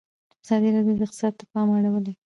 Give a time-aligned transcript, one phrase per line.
[0.43, 2.13] ازادي راډیو د اقتصاد ته پام اړولی.